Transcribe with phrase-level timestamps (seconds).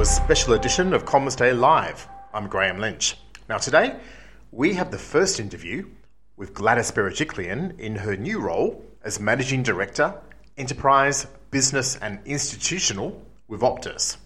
[0.00, 2.08] a special edition of Comms Day Live.
[2.32, 3.18] I'm Graham Lynch.
[3.50, 3.96] Now, today
[4.50, 5.86] we have the first interview
[6.38, 10.14] with Gladys Berejiklian in her new role as Managing Director,
[10.56, 14.16] Enterprise, Business and Institutional with Optus.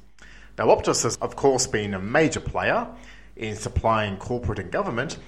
[0.56, 2.86] Now, Optus has, of course, been a major player
[3.34, 5.18] in supplying corporate and government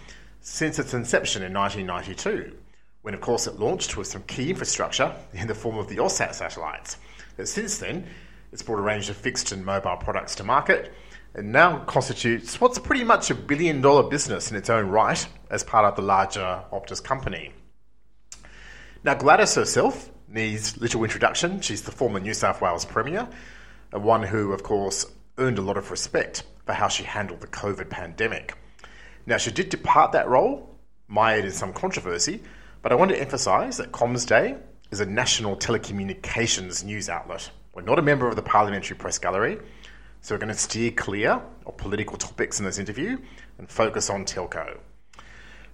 [0.42, 2.56] since its inception in 1992,
[3.02, 6.34] when, of course, it launched with some key infrastructure in the form of the AUSSAT
[6.34, 6.98] satellites.
[7.36, 8.06] But since then,
[8.56, 10.90] it's brought a range of fixed and mobile products to market
[11.34, 15.62] and now constitutes what's pretty much a billion dollar business in its own right as
[15.62, 17.52] part of the larger Optus company.
[19.04, 21.60] Now, Gladys herself needs little introduction.
[21.60, 23.28] She's the former New South Wales Premier,
[23.90, 25.04] one who, of course,
[25.36, 28.54] earned a lot of respect for how she handled the COVID pandemic.
[29.26, 30.74] Now, she did depart that role,
[31.08, 32.42] mired in some controversy,
[32.80, 34.56] but I want to emphasise that Comms Day
[34.90, 37.50] is a national telecommunications news outlet.
[37.76, 39.58] We're not a member of the Parliamentary Press Gallery,
[40.22, 43.18] so we're going to steer clear of political topics in this interview
[43.58, 44.78] and focus on telco.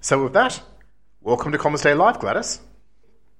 [0.00, 0.60] So, with that,
[1.20, 2.58] welcome to Comms Day Live, Gladys.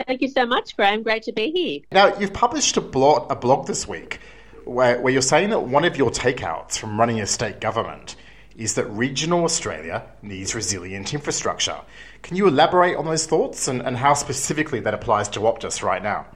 [0.06, 1.02] Thank you so much, Graham.
[1.02, 1.80] Great to be here.
[1.90, 4.20] Now, you've published a blog, a blog this week
[4.64, 8.14] where, where you're saying that one of your takeouts from running a state government
[8.56, 11.80] is that regional Australia needs resilient infrastructure.
[12.22, 16.02] Can you elaborate on those thoughts and, and how specifically that applies to Optus right
[16.02, 16.28] now?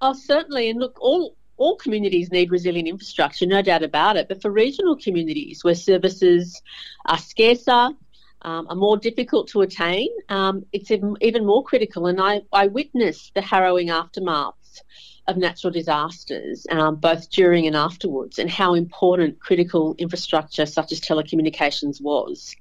[0.00, 0.68] Oh, certainly.
[0.68, 4.28] And look, all all communities need resilient infrastructure, no doubt about it.
[4.28, 6.60] But for regional communities where services
[7.06, 7.90] are scarcer,
[8.42, 12.06] um, are more difficult to attain, um, it's even, more critical.
[12.06, 14.82] And I, I witnessed the harrowing aftermaths
[15.28, 21.00] of natural disasters, um, both during and afterwards, and how important critical infrastructure such as
[21.00, 22.56] telecommunications was.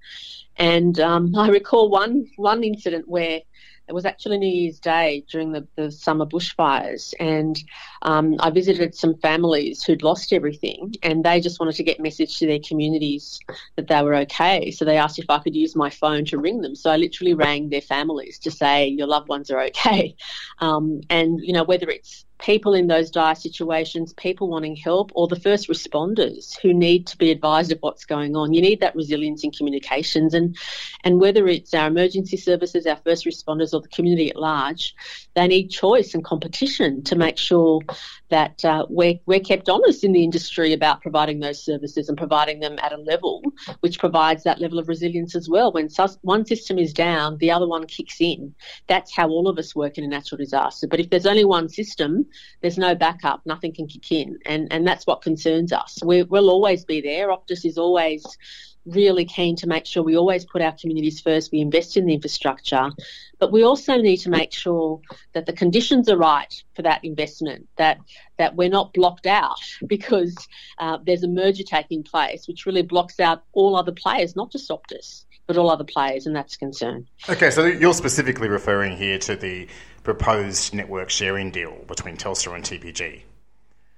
[0.57, 3.41] And um, I recall one one incident where
[3.87, 7.61] it was actually New Year's Day during the, the summer bushfires, and
[8.03, 12.37] um, I visited some families who'd lost everything, and they just wanted to get message
[12.39, 13.39] to their communities
[13.75, 14.71] that they were okay.
[14.71, 16.75] So they asked if I could use my phone to ring them.
[16.75, 20.15] So I literally rang their families to say your loved ones are okay,
[20.59, 25.27] um, and you know whether it's people in those dire situations, people wanting help, or
[25.27, 28.53] the first responders who need to be advised of what's going on.
[28.53, 30.57] You need that resilience in communications, and
[31.03, 34.95] and whether it's our emergency services, our first responders, or the community at large,
[35.35, 37.81] they need choice and competition to make sure
[38.29, 42.59] that uh, we're, we're kept honest in the industry about providing those services and providing
[42.59, 43.43] them at a level
[43.81, 45.71] which provides that level of resilience as well.
[45.71, 45.89] When
[46.21, 48.55] one system is down, the other one kicks in.
[48.87, 50.87] That's how all of us work in a natural disaster.
[50.87, 52.25] But if there's only one system,
[52.61, 54.39] there's no backup, nothing can kick in.
[54.45, 55.99] And, and that's what concerns us.
[56.03, 57.29] We, we'll always be there.
[57.29, 58.25] Optus is always
[58.85, 62.13] really keen to make sure we always put our communities first, we invest in the
[62.13, 62.89] infrastructure,
[63.39, 65.01] but we also need to make sure
[65.33, 67.99] that the conditions are right for that investment, that
[68.37, 70.35] that we're not blocked out because
[70.79, 74.69] uh, there's a merger taking place, which really blocks out all other players, not just
[74.69, 77.07] Optus, but all other players, and that's a concern.
[77.29, 79.67] Okay, so you're specifically referring here to the
[80.03, 83.21] proposed network sharing deal between Telstra and TPG.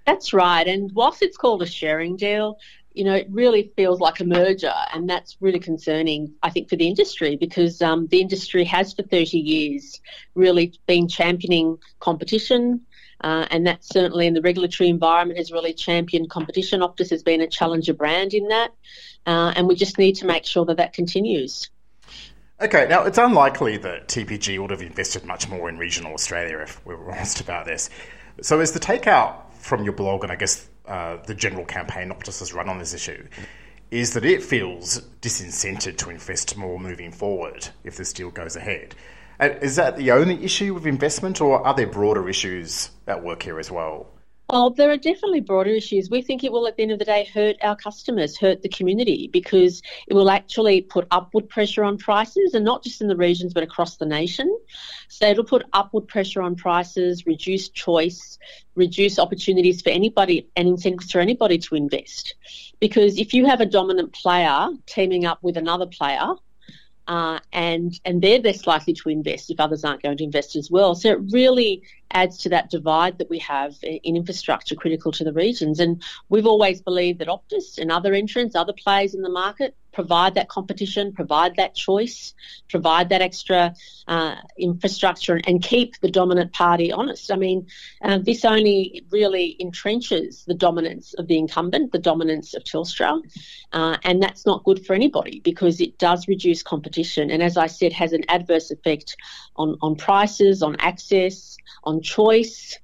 [0.05, 0.67] That's right.
[0.67, 2.57] And whilst it's called a sharing deal,
[2.93, 6.75] you know, it really feels like a merger, and that's really concerning, I think, for
[6.75, 9.99] the industry because um, the industry has for 30 years
[10.35, 12.81] really been championing competition,
[13.21, 16.81] uh, and that certainly in the regulatory environment has really championed competition.
[16.81, 18.71] Optus has been a challenger brand in that,
[19.25, 21.69] uh, and we just need to make sure that that continues.
[22.61, 26.85] Okay, now it's unlikely that TPG would have invested much more in regional Australia if
[26.85, 27.89] we were honest about this.
[28.41, 32.39] So, is the takeout from your blog, and I guess uh, the general campaign Optus
[32.39, 33.27] has run on this issue,
[33.91, 38.95] is that it feels disincented to invest more moving forward if this deal goes ahead.
[39.39, 43.43] And is that the only issue with investment, or are there broader issues at work
[43.43, 44.07] here as well?
[44.53, 46.11] Well, there are definitely broader issues.
[46.11, 48.69] We think it will, at the end of the day, hurt our customers, hurt the
[48.69, 53.15] community, because it will actually put upward pressure on prices, and not just in the
[53.15, 54.55] regions, but across the nation.
[55.07, 58.37] So it'll put upward pressure on prices, reduce choice,
[58.75, 62.35] reduce opportunities for anybody and incentives for anybody to invest.
[62.79, 66.27] Because if you have a dominant player teaming up with another player,
[67.07, 70.71] uh, and and they're less likely to invest if others aren't going to invest as
[70.71, 70.95] well.
[70.95, 75.33] So it really adds to that divide that we have in infrastructure critical to the
[75.33, 75.79] regions.
[75.79, 80.33] And we've always believed that Optus and other entrants, other players in the market, provide
[80.35, 82.33] that competition, provide that choice,
[82.69, 83.73] provide that extra
[84.07, 87.31] uh, infrastructure, and keep the dominant party honest.
[87.31, 87.67] I mean,
[88.01, 93.21] uh, this only really entrenches the dominance of the incumbent, the dominance of Telstra,
[93.71, 97.67] uh, and that's not good for anybody because it does reduce competition, and as I
[97.67, 99.15] said, has an adverse effect
[99.55, 102.79] on on prices, on access, on choice.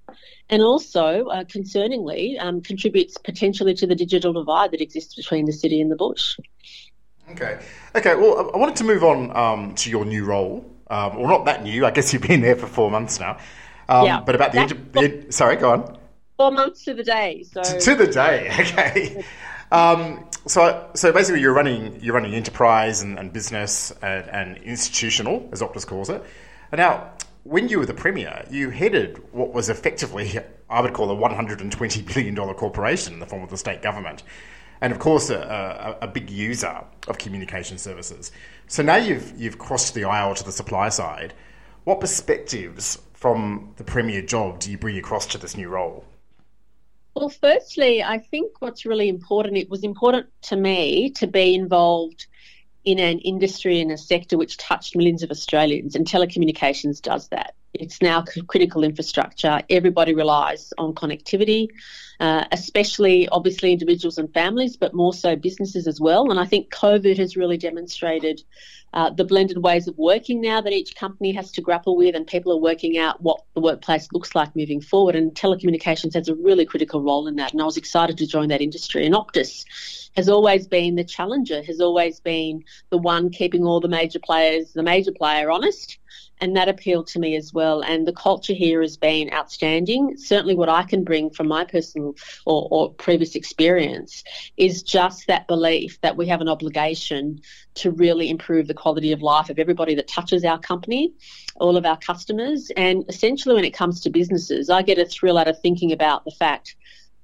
[0.49, 5.53] and also, uh, concerningly, um, contributes potentially to the digital divide that exists between the
[5.53, 6.37] city and the bush.
[7.31, 7.59] Okay.
[7.95, 8.15] Okay.
[8.15, 10.65] Well, I wanted to move on um, to your new role.
[10.89, 11.85] Um, well, not that new.
[11.85, 13.37] I guess you've been there for four months now.
[13.87, 14.21] Um, yeah.
[14.21, 15.97] But about the, inter- the, sorry, go on.
[16.37, 17.43] Four months to the day.
[17.43, 18.49] So to, to the day.
[18.59, 19.23] Okay.
[19.71, 25.47] Um, so, so basically, you're running you're running enterprise and, and business and, and, institutional,
[25.51, 26.23] as Optus calls it.
[26.71, 27.11] And now,
[27.43, 30.39] when you were the premier, you headed what was effectively,
[30.69, 34.23] I would call, a 120 billion dollar corporation in the form of the state government
[34.81, 38.31] and of course a, a, a, big user of communication services.
[38.67, 41.33] So now you've you've crossed the aisle to the supply side.
[41.83, 46.05] What perspectives from the premier job do you bring across to this new role?
[47.15, 49.57] Well, firstly, I think what's really important.
[49.57, 52.27] It was important to me to be involved
[52.85, 57.55] in an industry in a sector which touched millions of Australians, and telecommunications does that.
[57.73, 59.61] It's now critical infrastructure.
[59.69, 61.67] Everybody relies on connectivity,
[62.19, 66.31] uh, especially obviously individuals and families, but more so businesses as well.
[66.31, 68.43] And I think COVID has really demonstrated
[68.93, 72.27] uh, the blended ways of working now that each company has to grapple with, and
[72.27, 75.15] people are working out what the workplace looks like moving forward.
[75.15, 77.53] And telecommunications has a really critical role in that.
[77.53, 79.05] And I was excited to join that industry.
[79.05, 79.63] And Optus
[80.17, 84.73] has always been the challenger, has always been the one keeping all the major players,
[84.73, 85.99] the major player honest
[86.41, 87.81] and that appealed to me as well.
[87.81, 90.17] And the culture here has been outstanding.
[90.17, 92.08] Certainly, what I can bring from my personal
[92.45, 94.23] or, or, previous experience
[94.57, 97.41] is just that belief that we have an obligation
[97.75, 101.13] to really improve the quality of life of everybody that touches our company,
[101.55, 102.71] all of our customers.
[102.75, 106.25] And essentially, when it comes to businesses, I get a thrill out of thinking about
[106.25, 106.75] the fact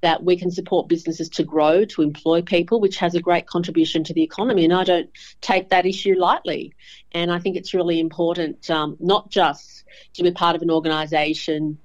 [0.02, 4.04] that we can support businesses to grow, to employ people, which has a great contribution
[4.04, 4.64] to the economy.
[4.64, 5.10] And I don't
[5.40, 6.74] take that issue lightly.
[7.12, 9.84] And I think it's really important um, not just
[10.14, 11.78] to be part of an organisation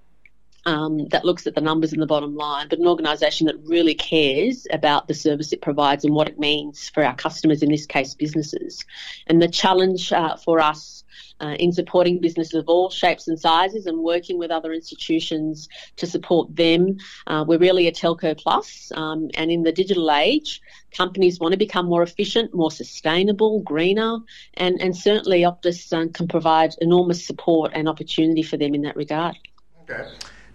[0.65, 3.95] um, that looks at the numbers and the bottom line, but an organisation that really
[3.95, 7.85] cares about the service it provides and what it means for our customers, in this
[7.85, 8.85] case, businesses.
[9.27, 11.03] And the challenge uh, for us
[11.41, 16.05] uh, in supporting businesses of all shapes and sizes and working with other institutions to
[16.05, 16.97] support them.
[17.27, 20.61] Uh, we're really a telco plus, um, and in the digital age,
[20.91, 24.19] companies want to become more efficient, more sustainable, greener,
[24.55, 28.95] and, and certainly Optus uh, can provide enormous support and opportunity for them in that
[28.95, 29.35] regard.
[29.83, 30.07] Okay.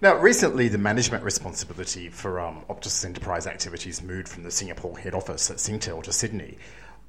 [0.02, 5.14] Now, recently, the management responsibility for um, Optus enterprise activities moved from the Singapore head
[5.14, 6.58] office at Singtel to Sydney.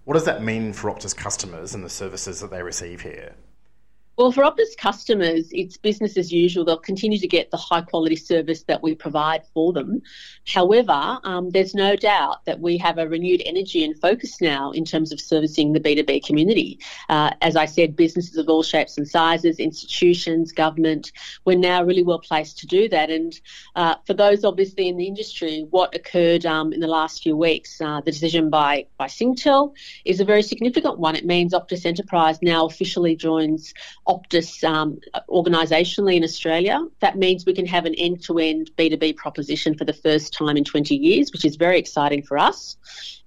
[0.05, 3.35] What does that mean for Optus customers and the services that they receive here?
[4.17, 6.65] Well, for Optus customers, it's business as usual.
[6.65, 10.01] They'll continue to get the high quality service that we provide for them.
[10.47, 14.85] However, um, there's no doubt that we have a renewed energy and focus now in
[14.85, 16.79] terms of servicing the B2B community.
[17.09, 21.11] Uh, as I said, businesses of all shapes and sizes, institutions, government,
[21.45, 23.11] we're now really well placed to do that.
[23.11, 23.39] And
[23.75, 27.79] uh, for those obviously in the industry, what occurred um, in the last few weeks,
[27.81, 29.75] uh, the decision by, by Singtel
[30.05, 31.15] is a very significant one.
[31.15, 33.75] It means Optus Enterprise now officially joins
[34.07, 34.99] Optus um,
[35.29, 36.79] organisationally in Australia.
[36.99, 40.57] That means we can have an end to end B2B proposition for the first time
[40.57, 42.77] in 20 years, which is very exciting for us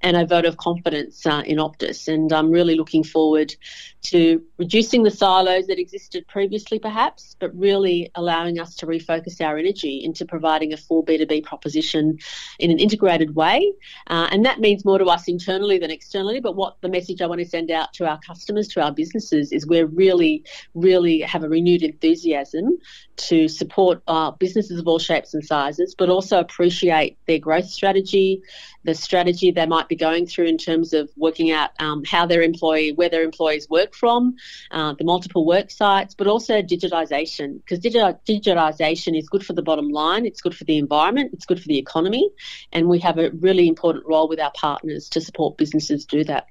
[0.02, 2.08] and a vote of confidence uh, in Optus.
[2.08, 3.54] And I'm really looking forward
[4.02, 9.58] to reducing the silos that existed previously, perhaps, but really allowing us to refocus our
[9.58, 12.18] energy into providing a full B2B proposition
[12.58, 13.72] in an integrated way.
[14.06, 16.40] Uh, and that means more to us internally than externally.
[16.40, 19.52] But what the message I want to send out to our customers, to our businesses,
[19.52, 22.78] is we're really, really have a renewed enthusiasm
[23.16, 28.42] to support uh, businesses of all shapes and sizes, but also appreciate their growth strategy,
[28.84, 32.42] the strategy they might be going through in terms of working out um, how their
[32.42, 34.36] employee, where their employees work from,
[34.70, 39.90] uh, the multiple work sites, but also digitisation, because digitisation is good for the bottom
[39.90, 42.30] line, it's good for the environment, it's good for the economy,
[42.72, 46.46] and we have a really important role with our partners to support businesses do that.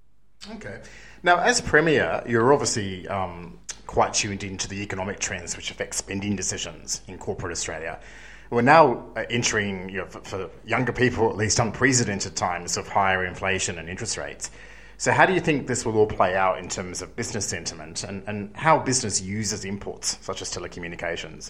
[0.54, 0.80] Okay.
[1.22, 3.59] Now, as Premier, you're obviously um,
[3.90, 8.00] quite tuned into the economic trends which affect spending decisions in corporate Australia.
[8.52, 12.88] We're now uh, entering, you know, for, for younger people at least, unprecedented times of
[12.88, 14.52] higher inflation and interest rates.
[14.98, 18.04] So, how do you think this will all play out in terms of business sentiment
[18.04, 21.50] and, and how business uses inputs such as telecommunications?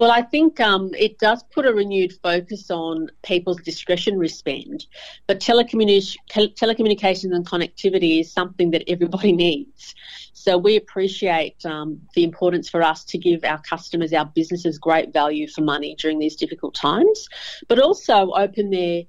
[0.00, 4.86] Well, I think um, it does put a renewed focus on people's discretionary spend,
[5.26, 9.94] but telecommunications and connectivity is something that everybody needs.
[10.32, 15.12] So we appreciate um, the importance for us to give our customers, our businesses, great
[15.12, 17.28] value for money during these difficult times,
[17.68, 19.02] but also open their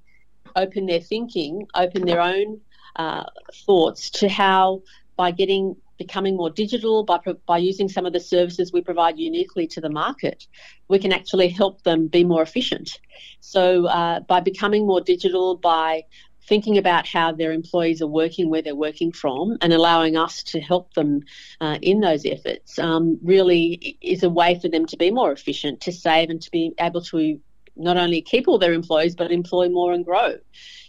[0.58, 2.60] open their thinking, open their own
[2.98, 3.24] uh,
[3.66, 4.82] thoughts to how
[5.16, 9.68] by getting becoming more digital, by, by using some of the services we provide uniquely
[9.68, 10.40] to the market,
[10.88, 13.00] we can actually help them be more efficient.
[13.40, 16.06] So, uh, by becoming more digital, by
[16.48, 20.60] thinking about how their employees are working, where they're working from, and allowing us to
[20.60, 21.22] help them
[21.66, 25.82] uh, in those efforts um, really is a way for them to be more efficient,
[25.82, 27.40] to save, and to be able to
[27.76, 30.36] not only keep all their employees but employ more and grow.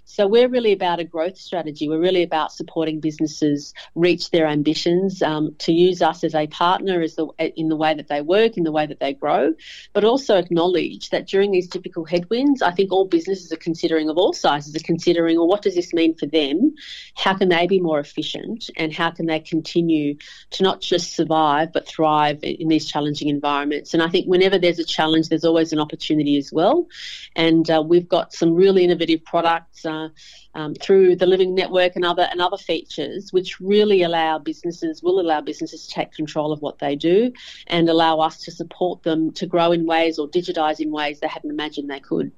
[0.05, 1.89] So we're really about a growth strategy.
[1.89, 7.01] We're really about supporting businesses reach their ambitions, um, to use us as a partner
[7.01, 9.55] as the, in the way that they work, in the way that they grow,
[9.93, 14.19] but also acknowledge that during these difficult headwinds, I think all businesses are considering, of
[14.19, 16.75] all sizes, are considering, well, what does this mean for them?
[17.15, 18.71] How can they be more efficient?
[18.77, 20.17] And how can they continue
[20.51, 23.95] to not just survive, but thrive in these challenging environments?
[23.95, 26.89] And I think whenever there's a challenge, there's always an opportunity as well.
[27.35, 29.85] And uh, we've got some really innovative products.
[29.93, 30.09] Uh,
[30.55, 35.19] um, through the Living Network and other and other features, which really allow businesses will
[35.19, 37.33] allow businesses to take control of what they do
[37.69, 41.29] and allow us to support them to grow in ways or digitise in ways they
[41.29, 42.31] hadn't imagined they could.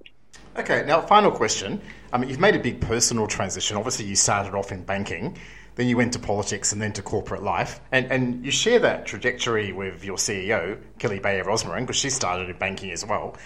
[0.57, 1.81] Okay, now final question.
[2.13, 3.77] I mean, you've made a big personal transition.
[3.77, 5.37] Obviously, you started off in banking,
[5.75, 7.81] then you went to politics, and then to corporate life.
[7.91, 12.49] And, and you share that trajectory with your CEO, Kelly Bayer Rosmarin, because she started
[12.49, 13.37] in banking as well.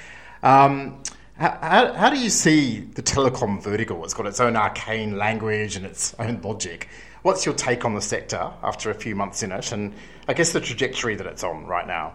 [0.43, 1.03] Um,
[1.39, 4.05] how, how, do you see the telecom vertical?
[4.05, 6.89] It's got its own arcane language and its own logic.
[7.23, 9.95] What's your take on the sector after a few months in it, and
[10.27, 12.15] I guess the trajectory that it's on right now?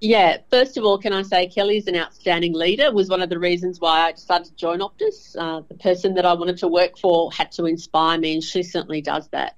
[0.00, 2.92] Yeah, first of all, can I say Kelly's an outstanding leader.
[2.92, 5.36] Was one of the reasons why I decided to join Optus.
[5.36, 8.62] Uh, the person that I wanted to work for had to inspire me, and she
[8.62, 9.54] certainly does that.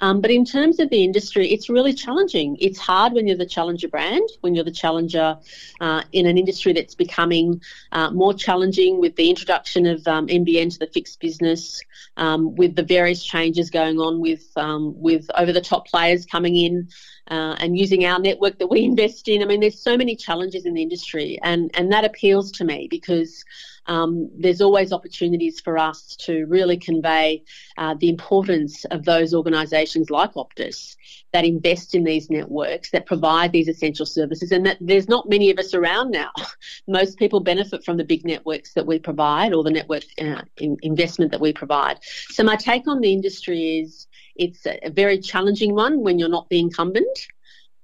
[0.00, 2.56] Um, but in terms of the industry, it's really challenging.
[2.60, 5.38] It's hard when you're the challenger brand, when you're the challenger
[5.80, 7.60] uh, in an industry that's becoming
[7.92, 11.80] uh, more challenging with the introduction of um, to the fixed business,
[12.16, 16.56] um, with the various changes going on with um, with over the top players coming
[16.56, 16.88] in.
[17.28, 19.40] Uh, and using our network that we invest in.
[19.40, 22.86] I mean, there's so many challenges in the industry, and, and that appeals to me
[22.90, 23.42] because
[23.86, 27.42] um, there's always opportunities for us to really convey
[27.76, 30.96] uh, the importance of those organisations like Optus
[31.32, 35.50] that invest in these networks, that provide these essential services, and that there's not many
[35.50, 36.30] of us around now.
[36.88, 40.76] Most people benefit from the big networks that we provide or the network uh, in
[40.82, 41.98] investment that we provide.
[42.30, 46.48] So, my take on the industry is it's a very challenging one when you're not
[46.48, 47.28] the incumbent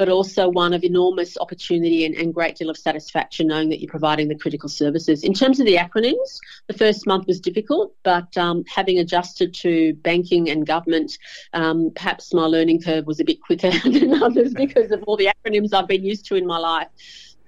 [0.00, 3.90] but also one of enormous opportunity and, and great deal of satisfaction knowing that you're
[3.90, 5.22] providing the critical services.
[5.24, 6.38] In terms of the acronyms,
[6.68, 11.18] the first month was difficult, but um, having adjusted to banking and government,
[11.52, 15.28] um, perhaps my learning curve was a bit quicker than others because of all the
[15.44, 16.88] acronyms I've been used to in my life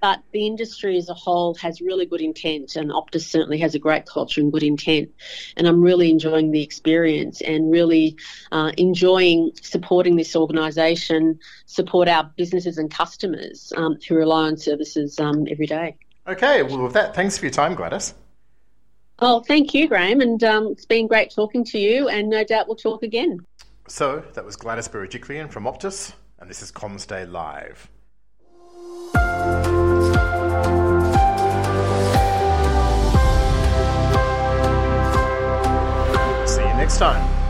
[0.02, 3.78] but the industry as a whole has really good intent, and Optus certainly has a
[3.78, 5.10] great culture and good intent.
[5.56, 8.16] And I'm really enjoying the experience and really
[8.50, 15.20] uh, enjoying supporting this organisation, support our businesses and customers um, who rely on services
[15.20, 15.96] um, every day.
[16.26, 18.14] Okay, well, with that, thanks for your time, Gladys.
[19.20, 22.66] Oh, thank you, Graham, and um, it's been great talking to you, and no doubt
[22.66, 23.38] we'll talk again.
[23.86, 27.88] So, that was Gladys Berejiklian from Optus, and this is Comms Day Live.
[36.82, 37.41] next time.